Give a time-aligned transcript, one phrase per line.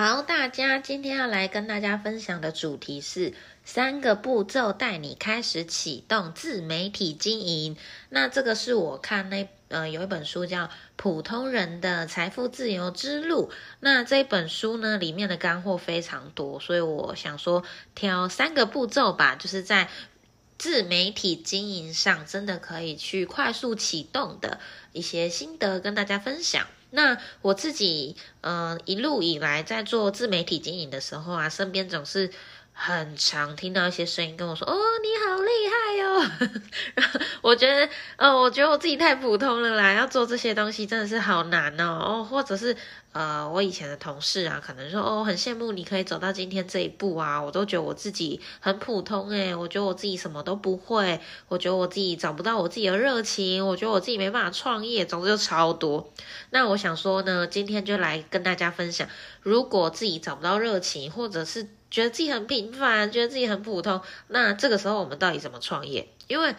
[0.00, 3.34] 好，大家今天要来跟大家分享的主题是
[3.64, 7.76] 三个步骤带你开始启动自媒体经营。
[8.08, 13.50] 那这个是我看那呃有一本书叫《普通人的财富自由之路》。
[13.80, 17.64] 那这本书呢里面的干货非常多，所以我想说
[17.96, 19.88] 挑三个步骤吧，就是在
[20.58, 24.60] 自媒体经营上真的可以去快速启动的
[24.92, 26.68] 一些心得跟大家分享。
[26.90, 32.30] 那我自己，嗯，一路以来在做自媒体经营的时候啊，身边总是
[32.72, 41.98] 很常听到一些声音跟我说：“哦，你好厉害哟！” 我觉得，呃，我觉得我自己太普通了啦，要做这些东西真的是好难哦。
[42.04, 42.76] 哦，或者是。
[43.18, 56.12] 呃，我以前的同事啊，可能说哦，很羡慕你可以走到今天这一步啊，我都觉得我自己很普通诶，我觉得我自己什么都不会，我觉得我自己找不到我自己的热情，我觉得我自己没办法创业，总之就超多。
[56.50, 59.08] 那我想说呢，今天就来跟大家分享，
[59.42, 66.08] 如果自己找不到热情，或者是觉得自己很平凡，觉得自己很普通，那这个时候我们到底怎么创业？
[66.28, 66.54] 因为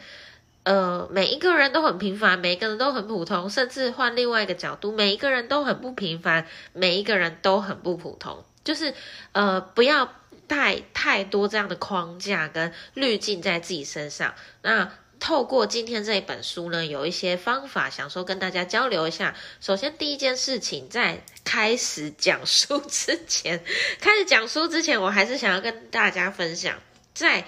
[0.70, 8.46] 呃，每一个人都很平凡，每一个人都很普通，甚至换另外一个角度，每一个人都很不平凡，每一个人都很不普通。
[8.64, 8.94] 就是
[9.32, 10.14] 呃，不要
[10.48, 14.36] 太太多这样的框架跟滤镜在自己身上。
[14.62, 19.34] 那透过今天这一本书呢，有一些方法想说跟大家交流一下。
[19.60, 23.64] 首先，第一件事情，在开始讲书之前，
[24.00, 26.78] 开始讲书之前，我还是想要跟大家分享，
[27.16, 27.48] 在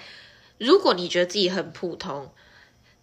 [0.58, 2.32] 如果你觉得自己很普通。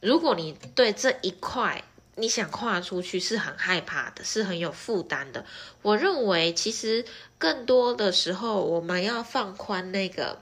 [0.02, 1.84] 如果你对这一块
[2.16, 5.46] 你想跨出去是很害怕的，是很有负担的，
[5.82, 7.06] 我认为其实
[7.38, 10.42] 更多的时候我们要放宽那个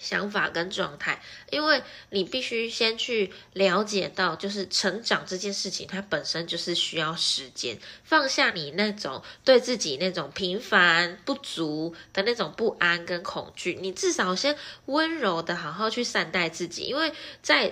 [0.00, 14.56] 想法跟状态，因为你必须先去了解到，就是成长这件事情它本身就是需要时间，放下你那种对自己那种平凡不足的那种不安跟恐惧，你至少先
[14.86, 17.12] 温柔的好好去善待自己，因为
[17.42, 17.70] 在。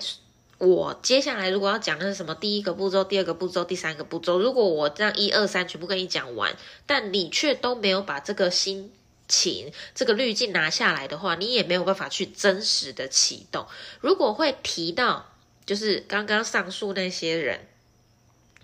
[0.65, 6.55] 我接下来如果要讲的是什么，第一个步骤、第二个步骤、第三个步骤，如果我这样一二三全部跟你讲完，
[6.87, 8.93] 但你却都没有把这个心
[9.27, 13.67] 情、这个滤镜拿下来的话，你也没有办法去真实的启动。
[14.01, 15.33] 如果会提到
[15.67, 17.67] 就是刚刚上述那些人，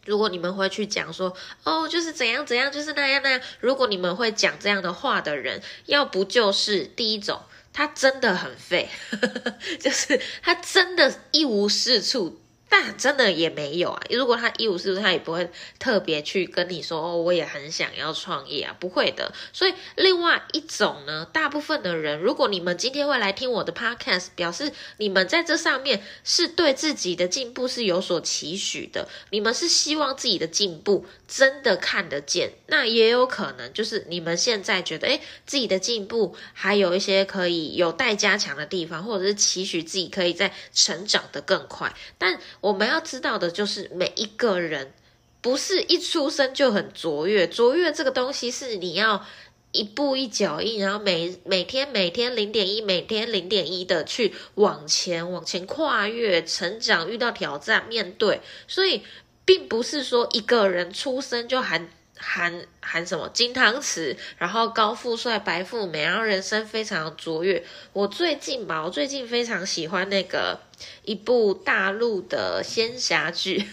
[0.05, 1.35] 如果你们会去讲说
[1.65, 7.41] 哦，就是怎样怎样，就是那样那样，如果你们会讲这样的话的人，要不就是第一种。
[7.79, 8.89] 他真的很废，
[9.79, 12.41] 就是他真的一无是处。
[12.71, 14.03] 但真的也没有啊！
[14.11, 19.33] 如果他一无是处，他也不会特别去跟你说哦，我也很想要创业啊，不会的。
[19.55, 32.53] 所以另外一种呢，大部分的人，如果你们今天会来听我的 podcast，表示你们在这上面是对自己的进步是有所期许的，你们是希望自己的进步真的看得见。
[32.67, 42.39] 那也有可能就是你们现在觉得，诶自己的进步还有一些可以有待加强的地方，或者是期许自己可以在成长的更快，但。
[42.61, 44.93] 我们要知道的就是，每一个人
[45.41, 49.25] 不是一出生就很卓越，卓越这个东西是你要
[49.73, 59.03] 一步一脚印，然后每每天每天零点一，每天零点一的去往前往前跨越成长，遇到挑战面对，所以
[59.45, 61.91] 并不是说一个人出生就含。
[62.19, 67.65] 含含什么金汤匙，然后高富帅、白富美，然后人生非常卓越。
[67.93, 70.61] 我最近嘛，我最近非常喜欢那个
[71.05, 73.65] 一部大陆的仙侠剧，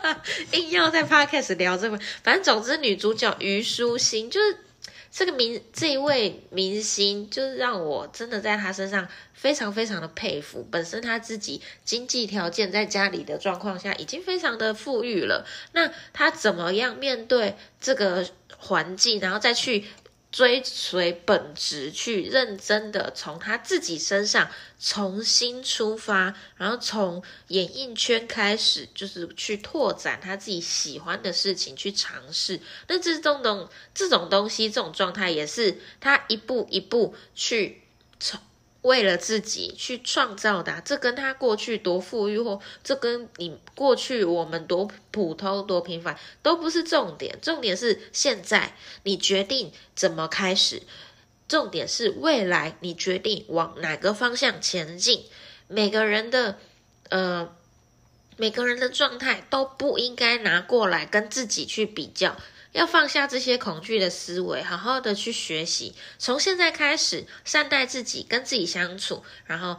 [0.52, 1.98] 硬要在 podcast 聊这个。
[2.22, 4.56] 反正总之，女主角虞书欣就是。
[5.12, 10.66] 这个明这一位明星，就是让我真的在他身上非常非常的佩服。
[10.70, 18.26] 本身他自己经济条件在家里的状况下已经非常的富裕了，那他怎么样面对这个
[18.56, 19.84] 环境，然后再去？
[20.32, 24.48] 追随本职，去认真的从他自己身上
[24.78, 32.60] 重新出发，然后从演艺圈开始，就是去拓展他自己喜欢的事情，去尝试。
[32.86, 37.82] 那这种东这种东西，这种状态，也是他一步一步去
[38.20, 38.40] 从
[38.82, 47.38] 为了自己去创造的，这跟他过去多富裕，或这跟你过去我们多普通、多平凡都不是重点。
[47.42, 50.82] 重点是现在你决定怎么开始，
[51.46, 55.24] 重点是未来你决定往哪个方向前进。
[55.68, 56.58] 每个人的
[57.10, 57.54] 呃，
[58.38, 62.36] 每个人的状态都不应该拿过来跟自己去比较。
[62.72, 69.76] 要放下这些恐惧的思维，好好的去学习，从现在开始善待自己，跟自己相处，然后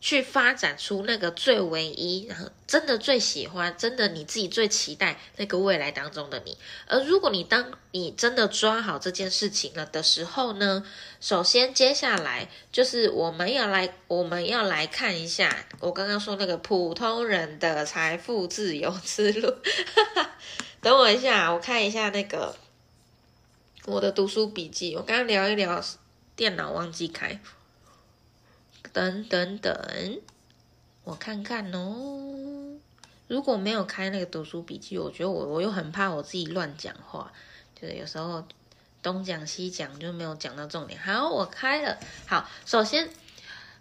[0.00, 6.58] 去发展出那个最唯一，然后真的最喜欢，真的你自己最期待那个未来当中的你。
[6.86, 10.84] 而如果你当你真的抓好这件事情了的时候呢，
[11.20, 19.54] 首先接下来就是我们要来，我们要来看一下我刚刚说那个普通人的财富自由之路。
[20.84, 22.54] 等我一下，我看一下那个
[23.86, 24.94] 我的读书笔记。
[24.94, 25.82] 我刚刚聊一聊，
[26.36, 27.40] 电脑忘记开。
[28.92, 30.20] 等等等，
[31.04, 32.76] 我看看哦。
[33.28, 37.32] 如果没有开那个读书笔记，我觉得我我又很怕我自己乱讲话，
[37.80, 38.46] 就是有时候
[39.02, 41.00] 东讲西讲就没有讲到重点。
[41.00, 41.98] 好，我开了。
[42.26, 43.08] 好，首先。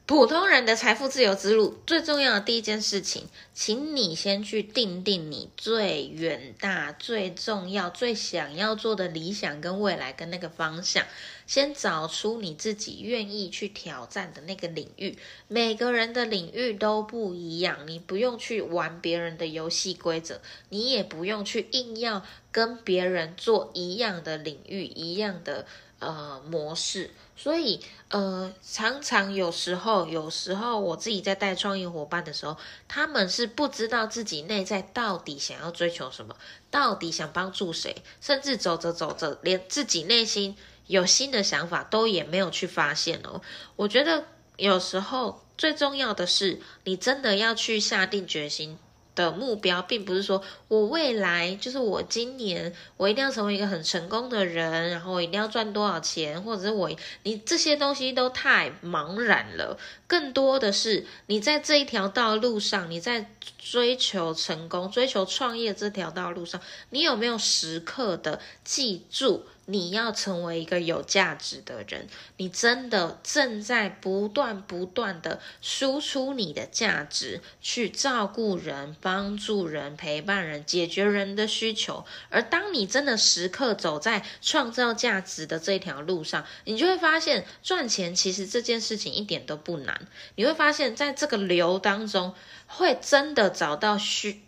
[0.05, 11.05] 普通人的财富自由之路，最重要的第一件事情，请你先去定定你最远大、最重要、最想要做的理想跟未来跟那个方向，
[11.53, 15.15] 先找出你自己愿意去挑战的那个领域。
[15.47, 25.67] 每个人的领域都不一样，你不用去玩别人的游戏规则，你也不用去硬要跟别人做一样的领域、一样的
[25.99, 27.11] 呃模式。
[27.35, 27.79] 所以，
[28.09, 32.57] 呃，常常有时候，有时候我自己在带创业伙伴的时候，
[32.87, 36.35] 他们是不知道自己内在到底想要追求什么，
[36.71, 40.55] 到底想帮助谁，甚至走着走着，连自己内心
[40.87, 43.41] 有新的想法都也没有去发现哦。
[43.75, 44.25] 我觉得
[44.57, 48.77] 有时候最重要的是，你真的要去下定决心。
[49.15, 56.89] 的目标并不是说我未来就是我今年我一定要成为一个很成功的人，然后我一定要赚多少钱，或者是我
[57.21, 59.77] 你这些东西都太茫然了。
[60.07, 66.59] 更多的是你在这一条道路上，你在追求成功、追求创业这条道路上，
[66.89, 69.45] 你有没有时刻的记住？
[69.65, 82.05] 你要成为一个有价值的人，你真的正在不断不断的输出你的价值，去照顾人、帮助人、陪伴人、解决人的需求。
[82.29, 90.07] 而当你真的时刻走在创造价值的这条路上，你就会发现赚钱其实这件事情一点都不难。
[90.35, 92.35] 你会发现在这个流当中，
[92.67, 94.41] 会真的找到需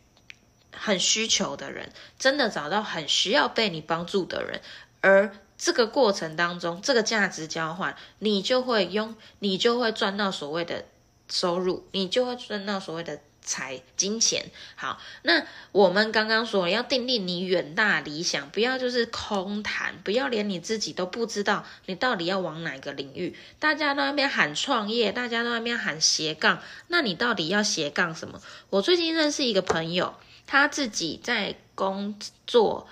[0.77, 1.89] 很需求的人，
[2.19, 4.59] 真的找到很需要被你帮助的人。
[5.05, 10.85] 而这个过程当中，这个价值交换，你就会用，你就会赚到所谓的
[11.29, 14.49] 收入，你就会赚到所谓的财金钱。
[14.75, 23.37] 好，那我们刚刚说要定定你远大理想，不要就是空谈，不要连你自己都不知道你到底要往哪个领域。
[23.59, 28.41] 大家都那边喊创业，大家都那边喊斜杠，那你到底要斜杠什么？
[28.71, 30.15] 我最近认识一个朋友，
[30.47, 32.17] 他自己在工
[32.47, 32.87] 作。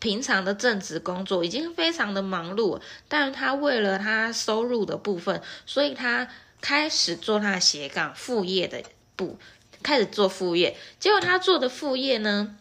[0.00, 6.28] 平常的正职工作已经非常的忙碌，但他为了他收入的部分，所以他
[6.60, 8.82] 开始做他的斜杠副业的
[9.16, 9.38] 部，
[9.82, 10.76] 开始做副业。
[11.00, 12.56] 结果他做的副业呢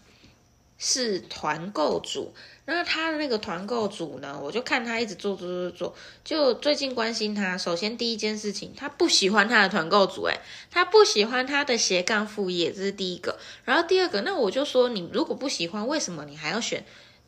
[0.79, 2.33] 是团购组，
[2.65, 7.57] 然后他的那个团购组呢，我就看他一直做做做做，就最近关心他。
[7.57, 10.39] 首先第一件事情，他不喜欢他的团购组，诶，
[10.71, 13.37] 他不喜欢他的斜杠副业，这是第一个。
[13.63, 16.83] 然后第二个，那我就说，你如果不喜欢，为什么你还要选？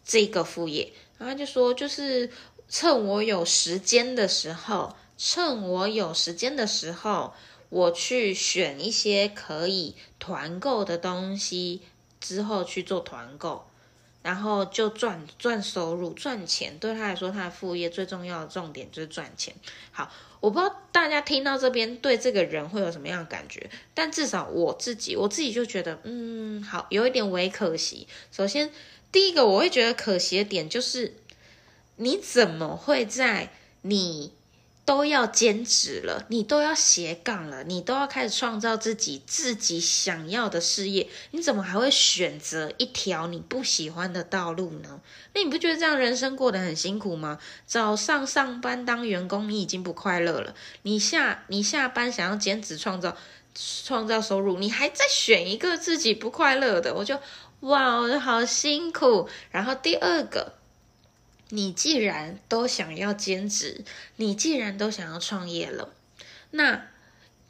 [0.10, 2.32] 这个副业，然后就说，就是
[2.68, 7.36] 趁我有时间的时候，趁我有时间的时候，
[7.70, 11.82] 我去选一些可以团购的东西，
[12.20, 13.68] 之后去做团购，
[14.24, 16.80] 然后就赚赚收入、赚钱。
[16.80, 19.54] 对他来说，他的副业最重要的重点就是赚钱。
[19.92, 28.08] 好，我不知道大家听到这边对这个人会有什么样的感觉，但至少我自己，我自己就觉得，嗯，好，有一点微可惜。
[28.32, 28.72] 首先。
[29.12, 31.16] 第一个我会觉得可惜的点就是，
[31.96, 33.52] 你怎么会在
[33.82, 34.34] 你
[34.86, 45.00] 都要兼职了，你都要斜杠了，你都要开始创造自己自己想要的事业，你怎么还会选择一条你不喜欢的道路呢？
[45.34, 47.40] 那你不觉得这样人生过得很辛苦吗？
[47.68, 53.16] 早上上班当员工，你已经不快乐了，你下你下班想要兼职创造
[53.84, 57.20] 创造收入，你还在选一个自己不快乐的，我就。
[57.62, 59.28] 哇，我好辛苦。
[59.52, 60.54] 然后第二个，
[61.50, 63.84] 你既然都想要兼职，
[64.16, 65.94] 你既然都想要创业了，
[66.52, 66.88] 那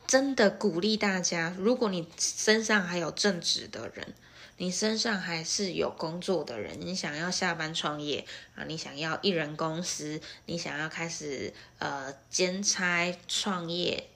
[0.07, 4.15] 真的鼓励大家，如果你身上还有正职的人，
[4.57, 8.25] 你身上还是有工作的人，你想要下班创业
[8.55, 14.09] 啊，你想要一人公司，你想要开始呃兼差创业、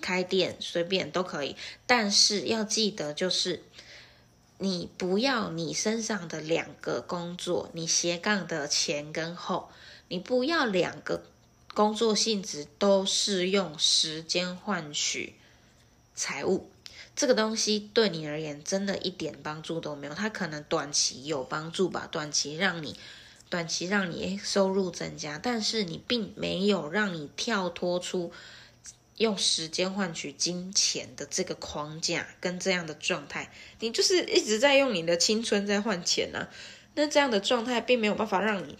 [0.00, 1.56] 开店，随便都可以。
[1.86, 3.62] 但是要记得，就是
[4.58, 9.70] 你不要你身上的两个工作，你斜杠的前跟后，
[10.08, 11.24] 你不要两个
[11.74, 15.34] 工作性质都是用时间换取
[16.14, 16.70] 财务。
[17.14, 22.94] 这个东西对你而言真的一点帮助都没有，它可能短期有帮助吧，短期让你
[23.48, 28.32] 短期让你收入增加，但是你并没有让你跳脱出
[29.16, 36.48] 用时间换取金钱的这个框架跟这样的状态，你就是一直在用你的青春在换钱呢，
[36.94, 38.78] 那这样的状态并没有办法让你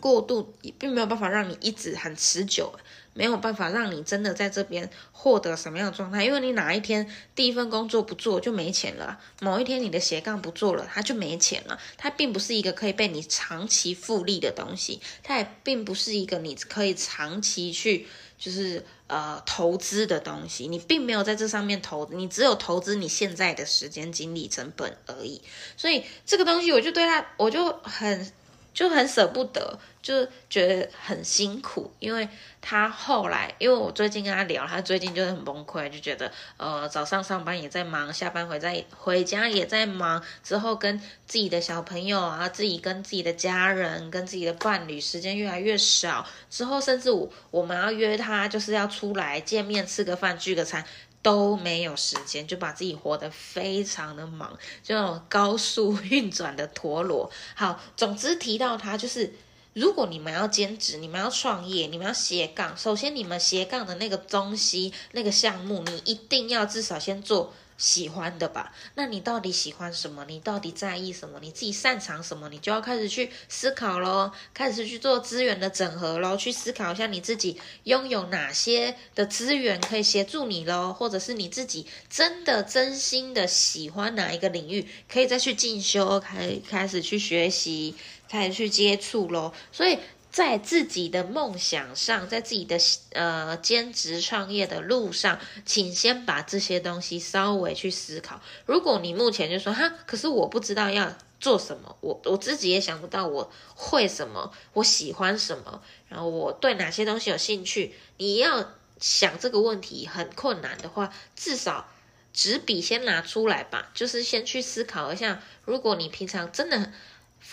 [0.00, 2.74] 过度，并没有办法让你一直很持久。
[3.14, 11.78] 没有办法让你真的在这边获得什么样的状态，因为你哪一天第一份工作不做就没钱了，某一天你的斜杠不做了，它就没钱了。
[11.98, 18.06] 它并不是一个可以被你长期复利的东西，它也并不是一个你可以长期去
[18.42, 20.66] 就是呃投资的东西。
[20.66, 25.40] 你并没有在这上面投，你只有投资你现在的时间、精力、成本而已。
[25.76, 28.32] 所以这个东西，我就对他，我就很。
[28.72, 32.28] 就很舍不得，就觉得很辛苦，因为
[32.60, 50.84] 他后来，因为我最近跟他聊，他最近就是很崩溃，就觉得呃早上上班也在忙，下班回在回家也在忙，之后跟自己的小朋友啊，自己跟自己的家人，跟自己的伴侣时间越来越少，之后甚至我我们要约他，就是要出来见面吃个饭聚个餐。
[51.22, 57.30] 都没有时间，就把自己活得非常的忙，就那种高速 运转的陀螺。
[57.54, 59.32] 好，总之提到它，就是
[59.72, 67.54] 如果你们要兼职，你们要创业，你们要斜杠，首先你们斜杠的那个东西、那个项目，你一定要至少先做。
[67.82, 68.72] 喜欢的吧？
[68.94, 70.24] 那你到底喜欢什么？
[70.28, 71.40] 你到底在意什么？
[71.42, 72.48] 你自己擅长什么？
[72.48, 87.96] 你就要开始去思考喽，开始去做资源的整合喽，去思考一下你自己拥有哪些的资源可以协助你喽，或者是你自己真的真心的喜欢哪一个领域，可以再去进修，开开始去学习，
[88.28, 89.52] 开始去接触喽。
[89.72, 89.98] 所以。
[90.32, 92.78] 在自己的梦想上，在自己的
[93.12, 98.40] 呃兼职创业的路上，请先把这些东西稍微去思考。
[98.64, 111.88] 如果你目前就说哈，可是我不知道要做什么，我我自己也想不到我会什么，我喜欢什么，然后我对哪些东西有兴趣，你要想这个问题很困难的话，至少
[112.32, 115.42] 纸笔先拿出来吧，就是先去思考一下。
[115.66, 116.90] 如果你平常真的。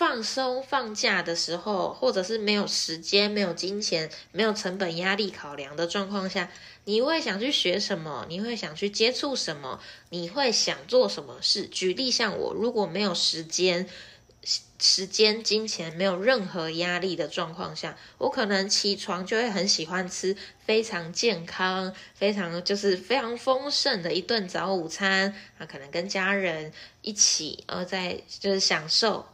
[0.00, 6.50] 放松放假的时候，或者是没有时间、没有金钱、没有成本压力考量的状况下，
[6.86, 8.24] 你会想去学什么？
[8.26, 9.78] 你会想去接触什么？
[10.08, 11.66] 你会想做什么事？
[11.66, 13.86] 举例像我，如果没有时间、
[14.78, 29.26] 时间、金钱没有任何压力的状况下，我可能起床就会很喜欢吃非常健康、非常就是非常丰盛的一顿早午餐啊，可能跟家人一起，呃，在就是享受。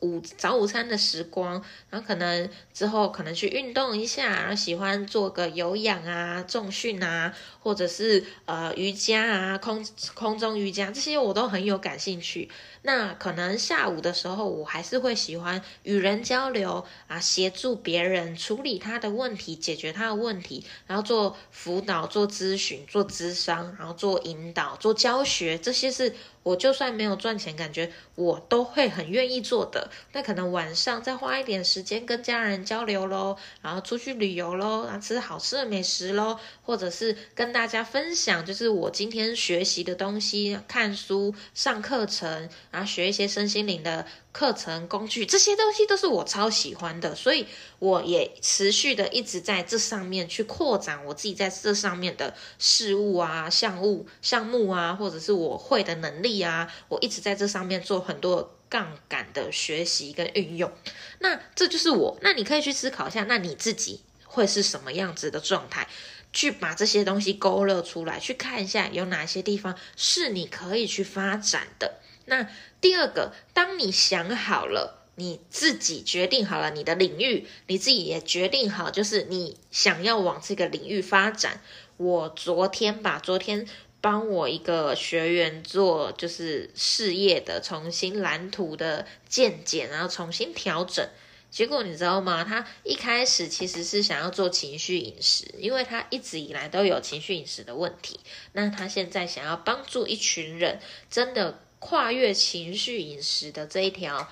[0.00, 12.50] 午早午餐的时光，然后可能之后可能去运动一下，然后喜欢做个有氧啊、重训啊，或者是呃瑜伽啊、空空中瑜伽这些我都很有感兴趣。
[12.82, 29.90] 那可能下午的时候，我还是会喜欢与人交流啊，协助别人处理他的问题，解决他的问题，然后做辅导、做咨询、做咨商，然后做引导、做教学，这些是我就算没有赚钱，感觉我都会很愿意做的。
[30.12, 42.48] 那可能晚上再花一点时间跟家人交流喽，然后出去旅游喽，然后吃好吃的美食喽，或者是跟跟大家分享，就是我今天学习的东西，看书、上课程。
[42.70, 47.44] 然后学一些身心灵的课程工具，这些东西都是我超喜欢的，所以
[47.80, 60.70] 我也持续的一直在这上面去扩展我自己在这上面的事物啊、项目、项目啊，或者是我会的能力啊，我一直在这上面做很多杠杆的学习跟运用。
[61.18, 65.88] 那这就是我，那你可以去思考一下，那你自己会是什么样子的状态？
[66.32, 71.98] 去把这些东西勾勒出来，去看一下有哪些地方是你可以去发展的。
[72.26, 72.48] 那
[72.80, 81.60] 第二个，当你想好了，你自己决定好了你的领域，你自己也决定好，就是你想要往这个领域发展。
[81.96, 83.66] 我昨天吧，昨天
[84.00, 91.06] 帮我一个学员做，就是事业的重新蓝图的见解，然后重新调整。
[91.50, 92.44] 结果你知道吗？
[92.44, 98.20] 他一开始其实是想要做情绪饮食，因为他一直以来都有情绪饮食的问题。
[98.52, 100.80] 那他现在想要帮助一群人，
[101.10, 104.28] 真的跨越情绪饮食的这一条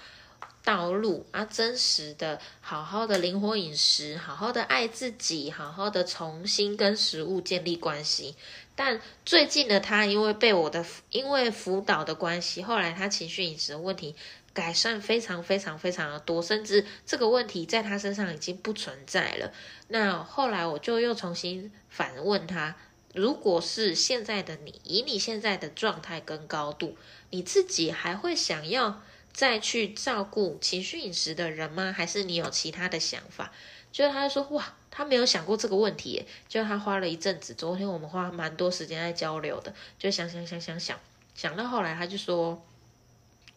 [0.62, 8.36] 道路啊，真实的、好好的灵活饮食，好好的爱自己，好好的重新跟食物建立关系。
[8.76, 14.14] 但最近的他，因为被我的因为辅导的关系，后来他情绪饮食的问题。
[14.58, 19.52] 改善非常非常非常的多，甚至这个问题在他身上已经不存在了。
[19.86, 22.74] 那后来我就又重新反问他：
[23.14, 26.96] 如果是现在的你，以你现在的状态跟高度，
[27.30, 29.00] 你自己还会想要
[29.32, 31.94] 再去照顾情绪饮食的人吗？
[31.96, 33.52] 还是你有其他的想法？
[33.92, 36.26] 就是他说：哇，他没有想过这个问题。
[36.48, 40.98] 就他花了一阵子，昨天我们花蛮多时间在交流的，就想想想想想，
[41.36, 42.60] 想到后来他就说。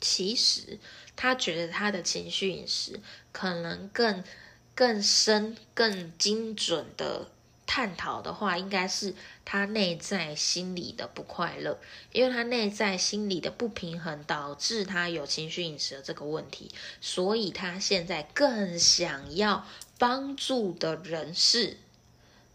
[0.01, 0.79] 其实
[1.15, 2.99] 他觉得他的情绪饮食
[3.31, 4.23] 可能更
[4.73, 7.29] 更深、更精准的
[7.67, 9.13] 探讨的话，应该是
[9.45, 11.79] 他内在心理的不快乐，
[12.11, 19.67] 因为他内在心理的不平衡导致他有情绪饮食的这个问题，所以他现在更想要
[19.99, 21.77] 帮助的人是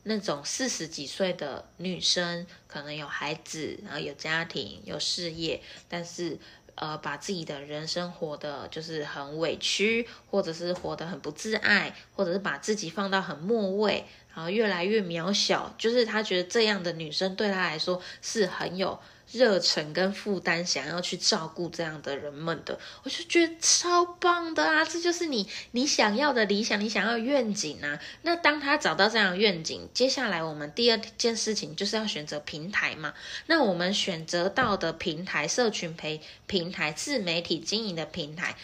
[0.03, 6.39] 那种四十几岁的女生，可能有孩子，然后有家庭、有事业，但是。
[6.77, 14.05] 呃，把自己的人生活的就是很委屈，或者是活得很不自爱，或者是把自己放到很末位，
[14.35, 18.99] 然后越来越渺小，就是他觉得这样的女生对他来说是很有。
[19.33, 24.85] 热忱跟负担，想要去照顾这样的人们的，我就觉得超棒的啊！
[24.85, 27.99] 这就是你你想要的理想，你想要愿景啊。
[28.23, 33.15] 那当他找到这样的愿景，接下来我们第二件事情就是要选择平台嘛。
[33.47, 38.57] 那我们选择到的平台，社群培平台、自媒体经营的平台。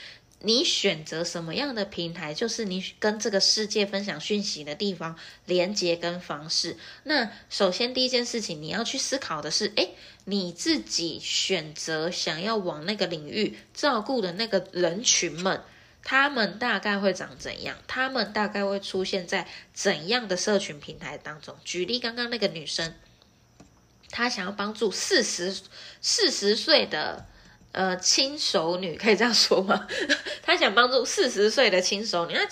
[0.45, 6.77] 你选择什么样的平台，就是你跟这个世界分享讯息的地方、连接跟方式。
[7.05, 9.95] 那首先第一件事情，你要去思考的是：诶，
[10.25, 15.63] 你自己选择想要往那个领域照顾的那个人群们，
[16.03, 17.79] 他们大概会长怎样？
[17.87, 21.57] 他们大概会出现在怎样的社群平台当中？
[21.65, 22.95] 举例，刚刚那个女生，
[24.11, 25.57] 她想要帮助四十
[26.01, 27.27] 四十岁的。
[27.73, 29.89] 呃，轻熟女可以这样说吗？
[30.43, 32.35] 她想帮助四十岁的轻熟女。
[32.35, 32.47] 那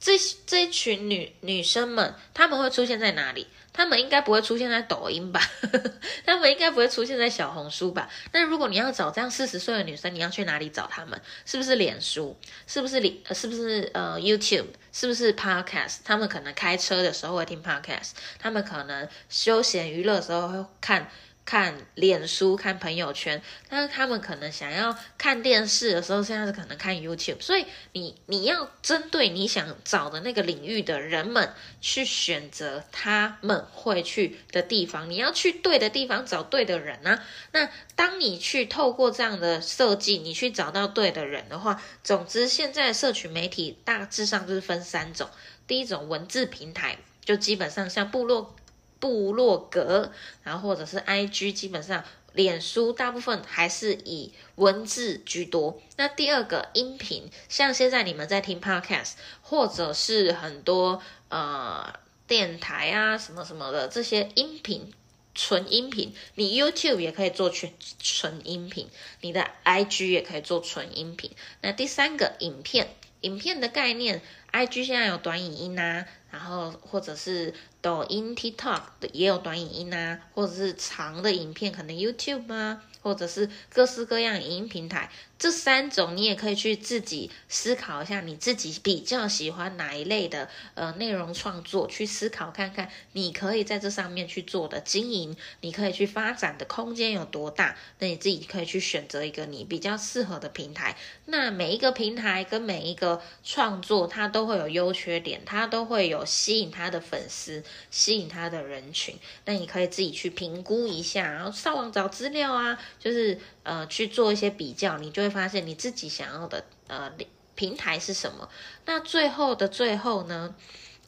[0.00, 3.46] 这这一群女女生们，她们会出现在哪里？
[3.72, 5.40] 她们应该不会出现在抖音吧？
[6.26, 8.08] 她们应该不会出现在小红书吧？
[8.32, 11.20] 那如果你要找这样四十岁的女生，你要去哪里找她们？
[11.46, 12.36] 是不是脸书？
[12.66, 13.16] 是不是脸？
[13.34, 14.66] 是不是呃 YouTube？
[14.92, 15.98] 是不是 Podcast？
[16.04, 21.08] 他们可能开车的时候会听 Podcast，他们可能休闲娱乐的时候会看。
[21.44, 27.40] 看脸书、看朋友圈，但是他们可能想要看电视的时候，现在是可能看 YouTube。
[27.40, 31.52] 所以你你要针对你想找的那个领域的人们
[31.82, 37.22] 去选择他们会去的地方，你要去对的地方找对的人啊。
[37.52, 45.28] 那当你去透过这样的设计，你去找到对的人的话，总之现在社群媒体大致上就是分三种，
[45.66, 48.56] 第一种文字平台，就基本上像部落。
[49.04, 50.10] 部落格，
[50.44, 55.78] 然后或者是 IG，基本上脸书大部分还是以文字居多。
[55.96, 59.12] 那第二个音频，像现在你们在听 Podcast，
[59.42, 61.92] 或者是很多呃
[62.26, 64.90] 电台啊什么什么的这些音频，
[65.34, 68.88] 纯音频，你 YouTube 也可以做全纯音频，
[69.20, 71.30] 你的 IG 也可以做纯音频。
[71.60, 72.88] 那第三个影片，
[73.20, 77.54] 影片的概念，IG 现在有短影音啊，然后或者是。
[77.84, 85.10] 抖音、TikTok 的也有短影音啊，或者是长的影片，可能 YouTube 啊，或者是各式各样影音平台。
[85.36, 97.76] 这三种你也可以去自己思考一下，你自己比较喜欢哪一类的呃内容创作，去思考看看，你可以在这上面去做的经营，你可以去发展的空间有多大？
[97.98, 100.96] 那你自己可以去选择一个你比较适合的平台。
[101.26, 107.62] 那每一个平台跟每一个创作，它都会有优缺点，它都会有吸引他的粉丝。
[107.90, 117.12] 吸引他的人群，那你可以自己去评估一下，然后上网找资料啊，就是呃去做一些比较，你就会发现你自己想要的呃
[117.54, 118.48] 平台是什么。
[118.84, 120.54] 那最后的最后呢，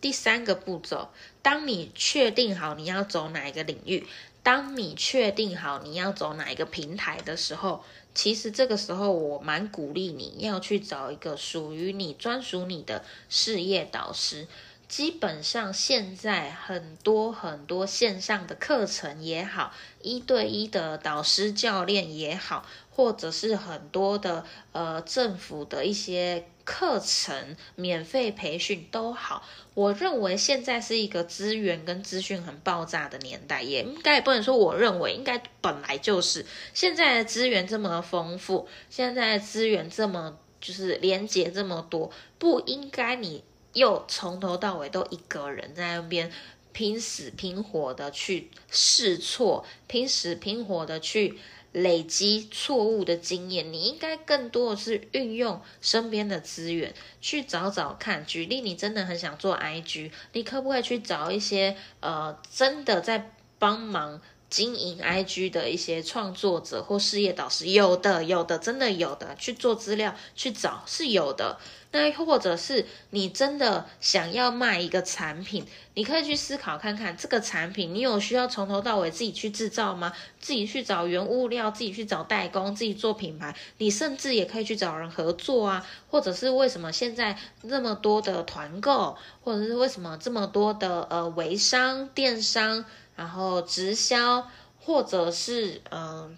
[0.01, 1.11] 第三个步骤，
[1.43, 4.07] 当你确定好你要走哪一个领域，
[4.43, 14.47] 当你确定好你要走哪一个平台的时候，其实这个时候我蛮鼓励你要去找一个属于你专属你的事业导师。
[14.89, 29.43] 基本上现在很多很多线上的课程也好，一对一的导师教练也好，或者是很多的呃政府的一些课程、免费培训都好。
[29.75, 43.45] 我认为现在是一个资源跟资讯很爆炸的年代，也应该不能说我认为，应该本来就是现在的资源这么丰富，现在的资源这么就是连接这么多，不应该你
[43.77, 46.33] 又从头到尾都一个人在那边
[46.73, 51.39] 拼死拼活的去试错，拼死拼活的去。
[51.73, 58.25] 累积错误的经验，你应该更多的是运用身边的资源去找找看。
[58.25, 67.67] 举例，你真的很想做 IG，你可不可以去找一些呃真的在帮忙经营 IG 的一些创作者或事业导师？
[67.67, 71.59] 有的，有的，真的有的，去做资料去找是有的。
[71.93, 80.13] 那或者是你真的想要卖一个产品，你可以去思考看看这个产品，你有需要从头到尾自己去制造吗？
[80.39, 83.57] 自己去找原物料，自己去找代工，自己做品牌。
[83.79, 92.85] 你甚至也可以去找人合作啊，或者是为什么现在那么多的团购，或者是为什么这么多的呃微商、电商，
[93.17, 94.47] 然后直销，
[94.79, 96.37] 或者是嗯。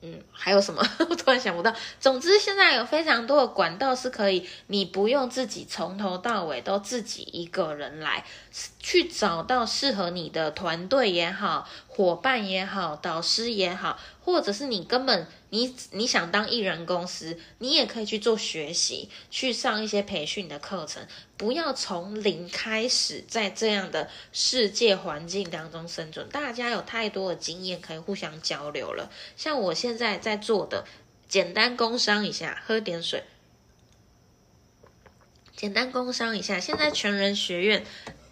[0.00, 0.80] 嗯，还有什么？
[1.10, 1.74] 我突然想不到。
[1.98, 8.24] 总之，现在有非常多的管道是可以，你不用自己从头到尾都自己一个人来，
[8.78, 21.02] 去找到适合你的团队也好，伙伴也好，导师也好，或者是你根本你你想当艺人公司，你也可以去做学习，去上一些培训的课程。
[21.38, 26.28] 不要从零开始，在这样的世界环境当中生存。
[26.28, 29.10] 大家有太多的经验可以互相交流了。
[29.34, 30.84] 像我现在在做的，
[31.26, 33.24] 简单工商一下，喝点水。
[35.56, 37.86] 简单工商一下，现在全人学院，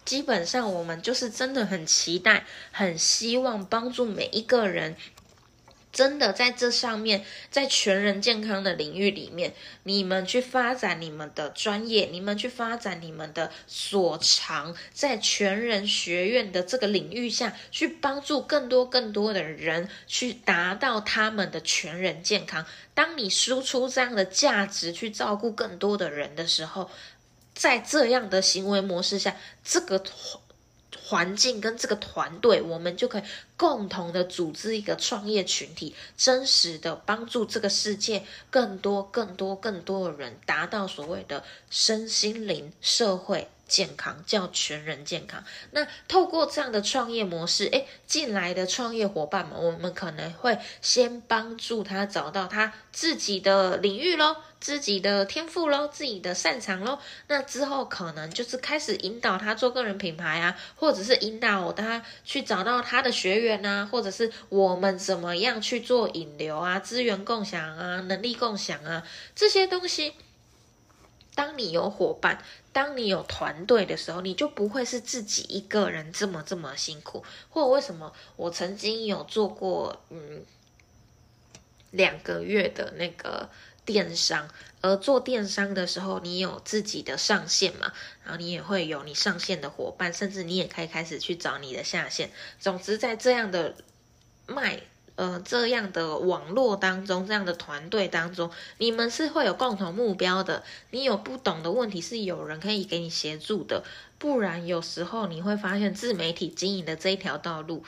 [0.05, 4.95] 基本上我们就是真的很期待，很希望帮助每一个人。
[5.97, 22.63] 真的在这上面，在全人健康的领域里面，你们去发展你们的专业，你们去发展你们的所长，在全人学院的这个领域下去帮助更多更多的人去达到他们的全人健康。
[22.93, 26.91] 当你输出这样的价值去照顾更多的人的时候，
[27.55, 30.03] 在这样的行为模式下，这个。
[31.03, 33.23] 环境跟这个团队，我们就可以
[33.55, 43.49] 共同的组织一个创业群体，真实的帮助这个世界更多、更多、更多的人达到所谓的身心灵社会。
[43.67, 45.43] 健康叫全人健康。
[45.71, 56.99] 那透过这样的创业模式，诶，进来的创业伙伴们，我们可能会先帮助他找到他自己的领域喽，自己的天赋喽，自己的擅长喽。
[57.27, 69.03] 那之后可能就是开始引导他做个人品牌啊，或者是引导他去找到他的学员啊，或者是我们怎么样去做引流啊，资源共享啊，能力共享啊，
[69.35, 70.13] 这些东西。
[71.37, 77.23] 当你有伙伴，当你有团队的时候，你就不会是自己一个人这么这么辛苦。
[77.51, 80.43] 或者为什么我曾经有做过嗯
[81.91, 83.51] 两个月的那个
[83.85, 84.49] 电商，
[84.81, 87.93] 而做电商的时候，你有自己的上线嘛？
[88.23, 92.31] 然后你也会有你上线的伙伴，甚至你也可以开始去找你的下线。
[92.59, 93.75] 总之，在这样的
[94.47, 94.81] 卖。
[95.17, 100.63] 呃，这样的网络当中，这样的团队当中，你们是会有共同目标的。
[100.91, 103.83] 你有不懂的问题，是有人可以给你协助的。
[104.17, 107.83] 不然，有时候你会发现自媒体经营的这一条道路，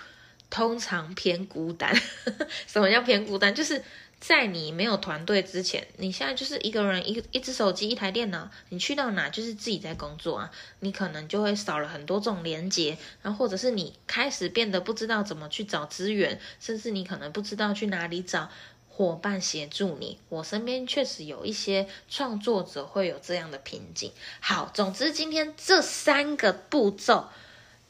[0.50, 1.96] 通常偏孤单。
[2.68, 3.56] 什么叫偏孤单？
[3.56, 3.84] 就是。
[4.19, 10.51] 在你没有团队之前，你现在就是一个人，一一只手机，一台电脑，你去到哪就是自己在工作啊，
[10.82, 18.49] 你可能就会少了很多这种连接，然后或者是你开始变得不知道怎么去找资源，甚至你可能不知道去哪里找
[18.89, 20.19] 伙伴协助你。
[20.27, 24.12] 我身边确实有一些创作者会有这样的瓶颈。
[24.41, 27.29] 好，总之今天这三个步骤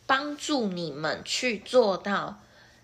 [0.05, 2.39] 帮助你们去做到。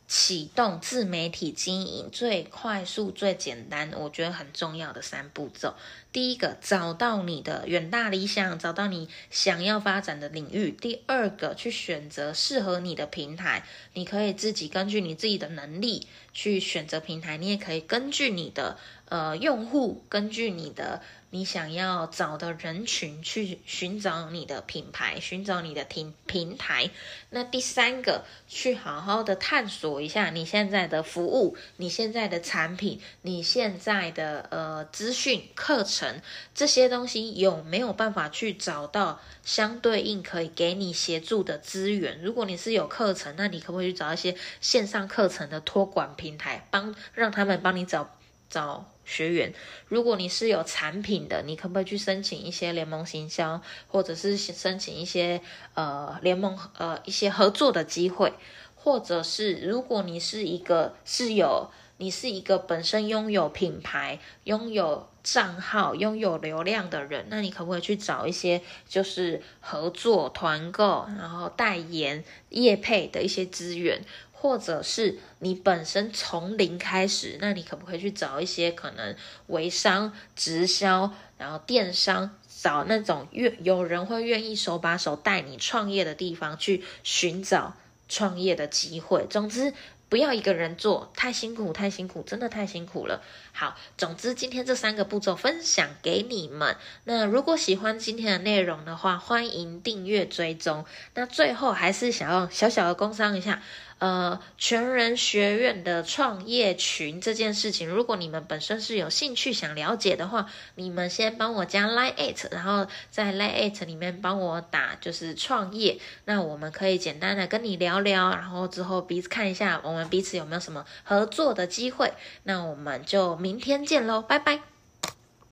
[0.08, 5.74] 启动自媒体经营最快速、最简单，我觉得很重要的三步骤。
[6.12, 10.72] 第一个，找到你的远大理想，找到你想要发展的领域。
[10.72, 13.65] 第二个，去选择适合你的平台。
[13.94, 18.78] 你可以自己根据你自己的能力去选择平台，你也可以根据你的
[19.10, 21.02] 呃用户，根据你的。
[21.36, 26.89] 你想要找的人群去寻找你的品牌，寻找你的平平台。
[27.30, 36.21] 那第三个，去好好的探索一下你现在的服务、你现在的产品、你现在的呃资讯课程
[36.54, 42.21] 这些东西有没有办法去找到相对应可以给你协助的资源？
[42.21, 48.10] 如果你是有课程，那你可不可以去找一些线上课程的托管平台，帮让他们帮你找？
[48.48, 49.54] 找学员。
[49.88, 55.41] 如果你是有产品的，你可不可以去申请一些联盟行销，或者是申请一些
[55.76, 58.34] 呃联盟呃一些合作的机会？
[58.76, 74.04] 或者是如果你是一个是有你是一个本身拥有品牌、拥有账号、拥有流量的人，那你可不可以去找一些就是合作、团购，然后代言、业配的一些资源？
[74.45, 79.15] 或者是你本身从零开始，那你可不可以去找一些可能
[79.47, 82.29] 微商、直销，然后电商，
[82.62, 87.73] 找那种愿有人会愿意手把手带你创业的地方去寻找
[88.08, 89.25] 创业的机会？
[89.27, 89.73] 总之。
[90.08, 93.23] 不要一个人做，太辛苦，太辛苦，真的太辛苦了。
[93.51, 96.77] 好，总之今天这三个步骤分享给你们。
[97.05, 100.86] 那如果喜欢今天的内容的话，欢迎订阅追踪。
[101.15, 103.63] 那最后还是想要小小的工商一下。
[104.06, 122.13] 呃，全人学院的创业群这件事情，如果你们本身是有兴趣想了解的话，你们先帮我加 line it，然后在 line it 里面帮我打就是创业，那我们可以简单的跟你聊聊，然后之后彼此看一下我们彼此有没有什么合作的机会，
[122.44, 124.75] 那我们就明天见喽，拜拜。